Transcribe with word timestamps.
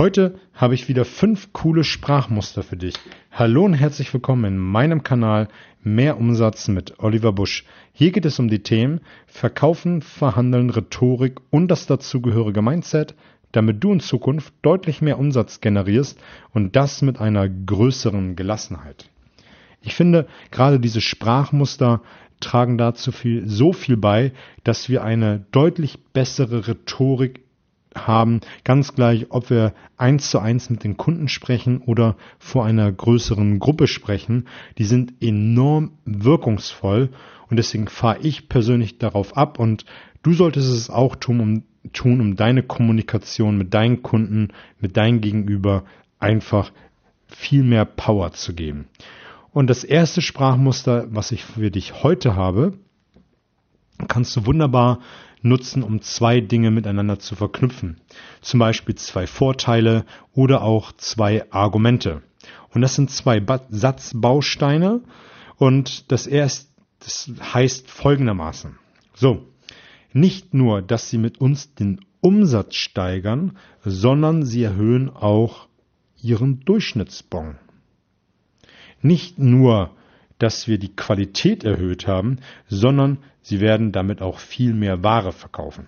Heute 0.00 0.40
habe 0.54 0.72
ich 0.72 0.88
wieder 0.88 1.04
fünf 1.04 1.52
coole 1.52 1.84
Sprachmuster 1.84 2.62
für 2.62 2.78
dich. 2.78 2.94
Hallo 3.30 3.66
und 3.66 3.74
herzlich 3.74 4.14
willkommen 4.14 4.46
in 4.46 4.56
meinem 4.56 5.02
Kanal 5.02 5.48
Mehr 5.82 6.16
Umsatz 6.16 6.68
mit 6.68 7.00
Oliver 7.00 7.34
Busch. 7.34 7.66
Hier 7.92 8.10
geht 8.10 8.24
es 8.24 8.38
um 8.38 8.48
die 8.48 8.62
Themen 8.62 9.02
Verkaufen, 9.26 10.00
Verhandeln, 10.00 10.70
Rhetorik 10.70 11.40
und 11.50 11.68
das 11.68 11.84
dazugehörige 11.84 12.62
Mindset, 12.62 13.14
damit 13.52 13.84
du 13.84 13.92
in 13.92 14.00
Zukunft 14.00 14.54
deutlich 14.62 15.02
mehr 15.02 15.18
Umsatz 15.18 15.60
generierst 15.60 16.18
und 16.54 16.76
das 16.76 17.02
mit 17.02 17.20
einer 17.20 17.46
größeren 17.50 18.36
Gelassenheit. 18.36 19.10
Ich 19.82 19.94
finde, 19.94 20.26
gerade 20.50 20.80
diese 20.80 21.02
Sprachmuster 21.02 22.00
tragen 22.40 22.78
dazu 22.78 23.12
viel, 23.12 23.46
so 23.46 23.74
viel 23.74 23.98
bei, 23.98 24.32
dass 24.64 24.88
wir 24.88 25.04
eine 25.04 25.44
deutlich 25.52 25.98
bessere 26.14 26.68
Rhetorik 26.68 27.42
haben, 27.94 28.40
ganz 28.64 28.94
gleich, 28.94 29.26
ob 29.30 29.50
wir 29.50 29.74
eins 29.96 30.30
zu 30.30 30.38
eins 30.38 30.70
mit 30.70 30.84
den 30.84 30.96
Kunden 30.96 31.28
sprechen 31.28 31.78
oder 31.78 32.16
vor 32.38 32.64
einer 32.64 32.90
größeren 32.90 33.58
Gruppe 33.58 33.86
sprechen, 33.86 34.46
die 34.78 34.84
sind 34.84 35.14
enorm 35.20 35.92
wirkungsvoll 36.04 37.10
und 37.48 37.56
deswegen 37.56 37.88
fahre 37.88 38.20
ich 38.20 38.48
persönlich 38.48 38.98
darauf 38.98 39.36
ab 39.36 39.58
und 39.58 39.84
du 40.22 40.32
solltest 40.32 40.72
es 40.72 40.90
auch 40.90 41.16
tun, 41.16 41.40
um, 41.40 41.62
tun, 41.92 42.20
um 42.20 42.36
deine 42.36 42.62
Kommunikation 42.62 43.58
mit 43.58 43.74
deinen 43.74 44.02
Kunden, 44.02 44.48
mit 44.80 44.96
deinem 44.96 45.20
Gegenüber 45.20 45.84
einfach 46.18 46.72
viel 47.26 47.64
mehr 47.64 47.84
Power 47.84 48.32
zu 48.32 48.54
geben. 48.54 48.86
Und 49.52 49.68
das 49.68 49.82
erste 49.82 50.22
Sprachmuster, 50.22 51.06
was 51.10 51.32
ich 51.32 51.44
für 51.44 51.70
dich 51.70 52.04
heute 52.04 52.36
habe, 52.36 52.74
kannst 54.06 54.36
du 54.36 54.46
wunderbar 54.46 55.00
nutzen, 55.42 55.82
um 55.82 56.02
zwei 56.02 56.40
Dinge 56.40 56.70
miteinander 56.70 57.18
zu 57.18 57.36
verknüpfen. 57.36 58.00
Zum 58.40 58.60
Beispiel 58.60 58.94
zwei 58.94 59.26
Vorteile 59.26 60.04
oder 60.34 60.62
auch 60.62 60.92
zwei 60.92 61.50
Argumente. 61.50 62.22
Und 62.72 62.82
das 62.82 62.94
sind 62.94 63.10
zwei 63.10 63.40
ba 63.40 63.60
Satzbausteine. 63.70 65.00
Und 65.56 66.10
das 66.10 66.26
erste 66.26 66.70
das 67.00 67.30
heißt 67.54 67.90
folgendermaßen. 67.90 68.78
So, 69.14 69.48
nicht 70.12 70.54
nur, 70.54 70.82
dass 70.82 71.08
sie 71.08 71.18
mit 71.18 71.40
uns 71.40 71.74
den 71.74 72.04
Umsatz 72.20 72.74
steigern, 72.74 73.56
sondern 73.84 74.44
sie 74.44 74.62
erhöhen 74.62 75.08
auch 75.08 75.68
ihren 76.22 76.60
Durchschnittsbon. 76.60 77.56
Nicht 79.00 79.38
nur, 79.38 79.96
dass 80.40 80.66
wir 80.66 80.78
die 80.78 80.94
Qualität 80.94 81.62
erhöht 81.64 82.06
haben, 82.06 82.38
sondern 82.68 83.18
sie 83.42 83.60
werden 83.60 83.92
damit 83.92 84.20
auch 84.20 84.38
viel 84.38 84.74
mehr 84.74 85.02
Ware 85.04 85.32
verkaufen. 85.32 85.86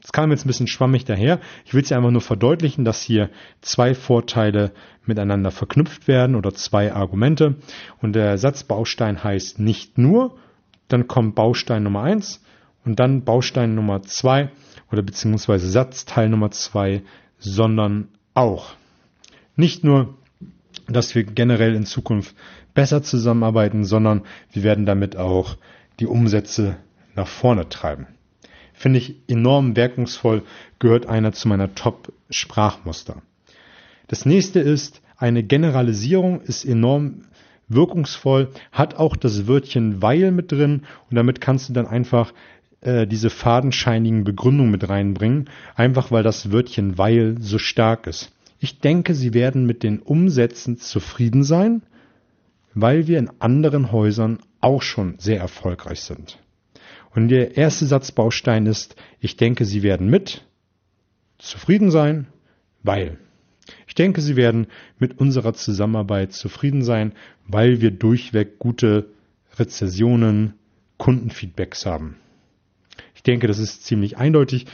Das 0.00 0.12
kam 0.12 0.30
jetzt 0.30 0.46
ein 0.46 0.48
bisschen 0.48 0.68
schwammig 0.68 1.04
daher. 1.04 1.40
Ich 1.66 1.74
will 1.74 1.82
es 1.82 1.92
einfach 1.92 2.10
nur 2.10 2.22
verdeutlichen, 2.22 2.84
dass 2.84 3.02
hier 3.02 3.28
zwei 3.60 3.94
Vorteile 3.94 4.72
miteinander 5.04 5.50
verknüpft 5.50 6.08
werden 6.08 6.36
oder 6.36 6.54
zwei 6.54 6.92
Argumente. 6.92 7.56
Und 8.00 8.14
der 8.14 8.38
Satzbaustein 8.38 9.22
heißt 9.22 9.58
nicht 9.58 9.98
nur, 9.98 10.38
dann 10.86 11.08
kommt 11.08 11.34
Baustein 11.34 11.82
Nummer 11.82 12.04
eins 12.04 12.42
und 12.84 13.00
dann 13.00 13.24
Baustein 13.24 13.74
Nummer 13.74 14.02
zwei 14.02 14.50
oder 14.90 15.02
beziehungsweise 15.02 15.68
Satzteil 15.68 16.28
Nummer 16.28 16.52
zwei, 16.52 17.02
sondern 17.38 18.08
auch. 18.34 18.74
Nicht 19.56 19.84
nur, 19.84 20.16
dass 20.86 21.14
wir 21.14 21.24
generell 21.24 21.74
in 21.74 21.86
Zukunft 21.86 22.34
besser 22.74 23.02
zusammenarbeiten, 23.02 23.84
sondern 23.84 24.22
wir 24.52 24.62
werden 24.62 24.86
damit 24.86 25.16
auch 25.16 25.56
die 26.00 26.06
Umsätze 26.06 26.76
nach 27.14 27.26
vorne 27.26 27.68
treiben. 27.68 28.06
Finde 28.72 28.98
ich 29.00 29.16
enorm 29.26 29.74
wirkungsvoll, 29.74 30.42
gehört 30.78 31.06
einer 31.06 31.32
zu 31.32 31.48
meiner 31.48 31.74
Top-Sprachmuster. 31.74 33.22
Das 34.06 34.24
nächste 34.24 34.60
ist, 34.60 35.02
eine 35.16 35.42
Generalisierung 35.42 36.40
ist 36.42 36.64
enorm 36.64 37.22
wirkungsvoll, 37.68 38.48
hat 38.72 38.94
auch 38.94 39.16
das 39.16 39.46
Wörtchen 39.46 40.00
weil 40.00 40.30
mit 40.30 40.52
drin 40.52 40.82
und 41.10 41.16
damit 41.16 41.40
kannst 41.40 41.68
du 41.68 41.72
dann 41.72 41.86
einfach 41.86 42.32
äh, 42.80 43.06
diese 43.06 43.30
fadenscheinigen 43.30 44.24
Begründungen 44.24 44.70
mit 44.70 44.88
reinbringen, 44.88 45.50
einfach 45.74 46.10
weil 46.10 46.22
das 46.22 46.52
Wörtchen 46.52 46.96
weil 46.96 47.36
so 47.40 47.58
stark 47.58 48.06
ist. 48.06 48.32
Ich 48.58 48.80
denke, 48.80 49.14
sie 49.14 49.34
werden 49.34 49.66
mit 49.66 49.82
den 49.82 50.00
Umsätzen 50.00 50.78
zufrieden 50.78 51.44
sein, 51.44 51.82
weil 52.74 53.06
wir 53.06 53.18
in 53.18 53.30
anderen 53.38 53.92
Häusern 53.92 54.38
auch 54.60 54.82
schon 54.82 55.14
sehr 55.18 55.38
erfolgreich 55.38 56.00
sind. 56.00 56.38
Und 57.14 57.28
der 57.28 57.56
erste 57.56 57.86
Satzbaustein 57.86 58.66
ist, 58.66 58.96
ich 59.20 59.36
denke, 59.36 59.64
Sie 59.64 59.82
werden 59.82 60.08
mit 60.08 60.44
zufrieden 61.38 61.90
sein, 61.90 62.26
weil. 62.82 63.18
Ich 63.86 63.94
denke, 63.94 64.20
Sie 64.20 64.36
werden 64.36 64.66
mit 64.98 65.18
unserer 65.18 65.54
Zusammenarbeit 65.54 66.32
zufrieden 66.32 66.82
sein, 66.82 67.12
weil 67.46 67.80
wir 67.80 67.90
durchweg 67.90 68.58
gute 68.58 69.06
Rezessionen, 69.56 70.54
Kundenfeedbacks 70.98 71.86
haben. 71.86 72.16
Ich 73.14 73.22
denke, 73.22 73.46
das 73.46 73.58
ist 73.58 73.84
ziemlich 73.84 74.16
eindeutig. 74.16 74.66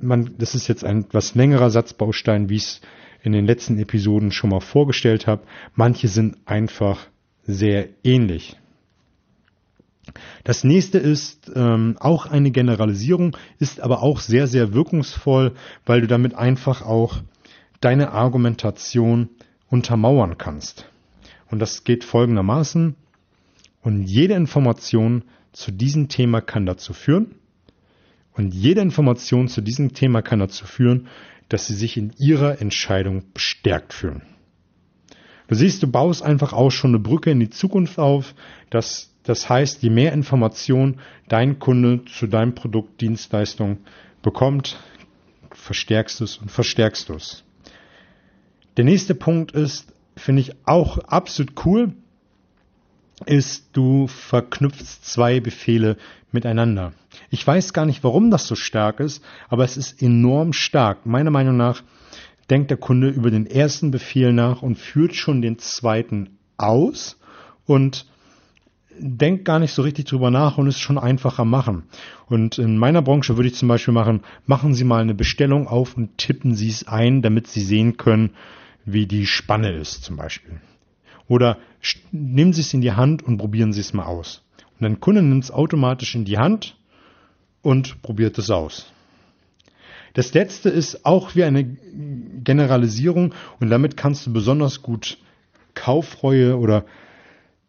Man, 0.00 0.34
das 0.38 0.54
ist 0.54 0.68
jetzt 0.68 0.84
ein 0.84 1.02
etwas 1.02 1.34
längerer 1.34 1.70
Satzbaustein, 1.70 2.48
wie 2.48 2.56
es 2.56 2.80
in 3.26 3.32
den 3.32 3.44
letzten 3.44 3.76
Episoden 3.80 4.30
schon 4.30 4.50
mal 4.50 4.60
vorgestellt 4.60 5.26
habe. 5.26 5.42
Manche 5.74 6.06
sind 6.06 6.36
einfach 6.46 7.08
sehr 7.42 7.88
ähnlich. 8.04 8.56
Das 10.44 10.62
nächste 10.62 10.98
ist 10.98 11.50
ähm, 11.52 11.96
auch 11.98 12.26
eine 12.26 12.52
Generalisierung, 12.52 13.36
ist 13.58 13.80
aber 13.80 14.04
auch 14.04 14.20
sehr, 14.20 14.46
sehr 14.46 14.74
wirkungsvoll, 14.74 15.54
weil 15.84 16.02
du 16.02 16.06
damit 16.06 16.36
einfach 16.36 16.82
auch 16.82 17.16
deine 17.80 18.12
Argumentation 18.12 19.28
untermauern 19.68 20.38
kannst. 20.38 20.88
Und 21.50 21.58
das 21.58 21.82
geht 21.82 22.04
folgendermaßen. 22.04 22.94
Und 23.82 24.04
jede 24.04 24.34
Information 24.34 25.24
zu 25.50 25.72
diesem 25.72 26.08
Thema 26.08 26.40
kann 26.40 26.64
dazu 26.64 26.92
führen, 26.92 27.34
und 28.36 28.52
jede 28.52 28.82
Information 28.82 29.48
zu 29.48 29.62
diesem 29.62 29.94
Thema 29.94 30.20
kann 30.20 30.38
dazu 30.38 30.66
führen, 30.66 31.08
dass 31.48 31.66
sie 31.66 31.74
sich 31.74 31.96
in 31.96 32.12
ihrer 32.18 32.60
Entscheidung 32.60 33.24
bestärkt 33.32 33.92
fühlen. 33.92 34.22
Du 35.48 35.54
siehst, 35.54 35.82
du 35.82 35.86
baust 35.86 36.22
einfach 36.22 36.52
auch 36.52 36.70
schon 36.70 36.90
eine 36.90 36.98
Brücke 36.98 37.30
in 37.30 37.40
die 37.40 37.50
Zukunft 37.50 37.98
auf. 37.98 38.34
Das, 38.70 39.14
das 39.22 39.48
heißt, 39.48 39.82
je 39.82 39.90
mehr 39.90 40.12
Information 40.12 40.98
dein 41.28 41.58
Kunde 41.58 42.04
zu 42.06 42.26
deinem 42.26 42.54
Produkt, 42.54 43.00
Dienstleistung 43.00 43.78
bekommt, 44.22 44.76
verstärkst 45.52 46.20
du 46.20 46.24
es 46.24 46.38
und 46.38 46.50
verstärkst 46.50 47.08
du 47.08 47.14
es. 47.14 47.44
Der 48.76 48.84
nächste 48.84 49.14
Punkt 49.14 49.52
ist, 49.52 49.92
finde 50.16 50.42
ich 50.42 50.52
auch 50.64 50.98
absolut 50.98 51.64
cool, 51.64 51.92
ist, 53.24 53.70
du 53.72 54.06
verknüpfst 54.06 55.04
zwei 55.04 55.40
Befehle 55.40 55.96
miteinander. 56.32 56.92
Ich 57.30 57.46
weiß 57.46 57.72
gar 57.72 57.86
nicht, 57.86 58.04
warum 58.04 58.30
das 58.30 58.46
so 58.46 58.54
stark 58.54 59.00
ist, 59.00 59.24
aber 59.48 59.64
es 59.64 59.76
ist 59.76 60.02
enorm 60.02 60.52
stark. 60.52 61.06
Meiner 61.06 61.30
Meinung 61.30 61.56
nach 61.56 61.82
denkt 62.50 62.70
der 62.70 62.76
Kunde 62.76 63.08
über 63.08 63.30
den 63.30 63.46
ersten 63.46 63.90
Befehl 63.90 64.32
nach 64.32 64.62
und 64.62 64.76
führt 64.76 65.14
schon 65.14 65.42
den 65.42 65.58
zweiten 65.58 66.38
aus 66.58 67.18
und 67.64 68.06
denkt 68.98 69.44
gar 69.44 69.58
nicht 69.58 69.72
so 69.72 69.82
richtig 69.82 70.06
drüber 70.06 70.30
nach 70.30 70.58
und 70.58 70.68
ist 70.68 70.80
schon 70.80 70.98
einfacher 70.98 71.44
machen. 71.44 71.84
Und 72.28 72.58
in 72.58 72.78
meiner 72.78 73.02
Branche 73.02 73.36
würde 73.36 73.48
ich 73.48 73.54
zum 73.54 73.68
Beispiel 73.68 73.94
machen, 73.94 74.22
machen 74.46 74.74
Sie 74.74 74.84
mal 74.84 75.02
eine 75.02 75.14
Bestellung 75.14 75.66
auf 75.66 75.96
und 75.96 76.16
tippen 76.18 76.54
Sie 76.54 76.68
es 76.68 76.86
ein, 76.86 77.22
damit 77.22 77.46
Sie 77.46 77.60
sehen 77.60 77.96
können, 77.96 78.30
wie 78.84 79.06
die 79.06 79.26
Spanne 79.26 79.72
ist 79.72 80.04
zum 80.04 80.16
Beispiel. 80.16 80.60
Oder 81.28 81.58
nehmen 82.12 82.52
Sie 82.52 82.60
es 82.60 82.74
in 82.74 82.80
die 82.80 82.92
Hand 82.92 83.22
und 83.22 83.38
probieren 83.38 83.72
Sie 83.72 83.80
es 83.80 83.92
mal 83.92 84.04
aus. 84.04 84.42
Und 84.78 84.82
dein 84.82 85.00
Kunde 85.00 85.22
nimmt 85.22 85.44
es 85.44 85.50
automatisch 85.50 86.14
in 86.14 86.24
die 86.24 86.38
Hand 86.38 86.76
und 87.62 88.02
probiert 88.02 88.38
es 88.38 88.50
aus. 88.50 88.92
Das 90.14 90.32
letzte 90.32 90.70
ist 90.70 91.04
auch 91.04 91.34
wie 91.34 91.44
eine 91.44 91.64
Generalisierung 91.64 93.34
und 93.60 93.68
damit 93.68 93.96
kannst 93.96 94.26
du 94.26 94.32
besonders 94.32 94.82
gut 94.82 95.18
Kaufreue 95.74 96.56
oder 96.56 96.86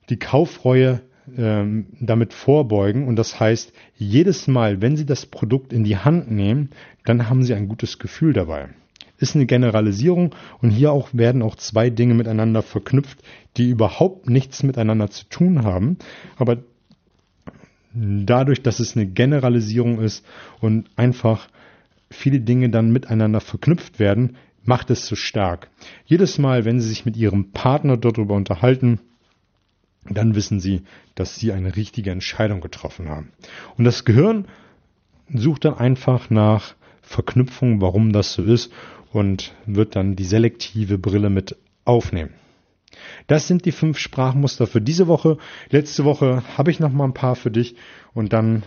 die 0.09 0.17
Kaufreue 0.17 1.01
ähm, 1.35 1.87
damit 1.99 2.33
vorbeugen. 2.33 3.07
Und 3.07 3.17
das 3.17 3.39
heißt, 3.39 3.73
jedes 3.97 4.47
Mal, 4.47 4.81
wenn 4.81 4.95
Sie 4.95 5.05
das 5.05 5.25
Produkt 5.25 5.73
in 5.73 5.83
die 5.83 5.97
Hand 5.97 6.31
nehmen, 6.31 6.69
dann 7.03 7.29
haben 7.29 7.43
Sie 7.43 7.53
ein 7.53 7.67
gutes 7.67 7.99
Gefühl 7.99 8.31
dabei. 8.33 8.69
Ist 9.19 9.35
eine 9.35 9.45
Generalisierung 9.45 10.35
und 10.61 10.69
hier 10.69 10.91
auch 10.91 11.09
werden 11.11 11.41
auch 11.41 11.55
zwei 11.55 11.89
Dinge 11.89 12.13
miteinander 12.13 12.61
verknüpft, 12.61 13.19
die 13.57 13.69
überhaupt 13.69 14.29
nichts 14.29 14.63
miteinander 14.63 15.09
zu 15.09 15.27
tun 15.27 15.63
haben, 15.63 15.97
aber 16.35 16.59
dadurch, 17.93 18.61
dass 18.61 18.79
es 18.79 18.95
eine 18.95 19.07
Generalisierung 19.07 19.99
ist 19.99 20.23
und 20.59 20.89
einfach 20.95 21.47
viele 22.09 22.39
Dinge 22.39 22.69
dann 22.69 22.91
miteinander 22.91 23.41
verknüpft 23.41 23.99
werden, 23.99 24.37
macht 24.63 24.91
es 24.91 25.07
so 25.07 25.15
stark. 25.15 25.69
Jedes 26.05 26.37
Mal, 26.37 26.65
wenn 26.65 26.79
Sie 26.79 26.89
sich 26.89 27.05
mit 27.05 27.17
Ihrem 27.17 27.51
Partner 27.51 27.97
darüber 27.97 28.35
unterhalten, 28.35 28.99
dann 30.09 30.35
wissen 30.35 30.59
Sie, 30.59 30.83
dass 31.15 31.35
Sie 31.35 31.51
eine 31.51 31.75
richtige 31.75 32.11
Entscheidung 32.11 32.61
getroffen 32.61 33.09
haben. 33.09 33.31
Und 33.77 33.85
das 33.85 34.05
Gehirn 34.05 34.45
sucht 35.33 35.65
dann 35.65 35.75
einfach 35.75 36.29
nach 36.29 36.75
Verknüpfung, 37.01 37.81
warum 37.81 38.11
das 38.11 38.33
so 38.33 38.43
ist. 38.43 38.71
Und 39.11 39.53
wird 39.65 39.95
dann 39.95 40.15
die 40.15 40.25
selektive 40.25 40.97
Brille 40.97 41.29
mit 41.29 41.55
aufnehmen. 41.85 42.33
Das 43.27 43.47
sind 43.47 43.65
die 43.65 43.71
fünf 43.71 43.97
Sprachmuster 43.97 44.67
für 44.67 44.81
diese 44.81 45.07
Woche. 45.07 45.37
Letzte 45.69 46.05
Woche 46.05 46.43
habe 46.57 46.71
ich 46.71 46.79
noch 46.79 46.91
mal 46.91 47.05
ein 47.05 47.13
paar 47.13 47.35
für 47.35 47.51
dich 47.51 47.75
und 48.13 48.33
dann 48.33 48.63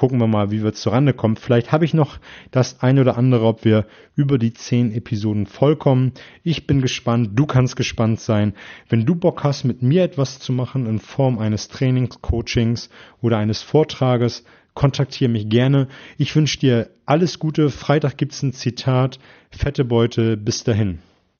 gucken 0.00 0.18
wir 0.18 0.26
mal, 0.26 0.50
wie 0.50 0.62
wir 0.62 0.72
zurande 0.72 1.12
kommen. 1.12 1.36
Vielleicht 1.36 1.72
habe 1.72 1.84
ich 1.84 1.92
noch 1.92 2.18
das 2.50 2.80
eine 2.80 3.02
oder 3.02 3.18
andere, 3.18 3.44
ob 3.44 3.66
wir 3.66 3.86
über 4.14 4.38
die 4.38 4.54
zehn 4.54 4.92
Episoden 4.92 5.46
vollkommen. 5.46 6.12
Ich 6.42 6.66
bin 6.66 6.80
gespannt, 6.80 7.32
du 7.34 7.44
kannst 7.44 7.76
gespannt 7.76 8.18
sein. 8.18 8.54
Wenn 8.88 9.04
du 9.04 9.14
Bock 9.14 9.44
hast, 9.44 9.64
mit 9.64 9.82
mir 9.82 10.02
etwas 10.02 10.38
zu 10.38 10.54
machen 10.54 10.86
in 10.86 11.00
Form 11.00 11.38
eines 11.38 11.68
Trainings, 11.68 12.22
Coachings 12.22 12.88
oder 13.20 13.36
eines 13.36 13.60
Vortrages, 13.60 14.44
kontaktiere 14.74 15.30
mich 15.30 15.48
gerne. 15.48 15.88
Ich 16.18 16.34
wünsche 16.36 16.58
dir 16.58 16.90
alles 17.06 17.38
Gute. 17.38 17.70
Freitag 17.70 18.16
gibt's 18.16 18.42
ein 18.42 18.52
Zitat. 18.52 19.18
Fette 19.50 19.84
Beute. 19.84 20.36
Bis 20.36 20.64
dahin. 20.64 21.00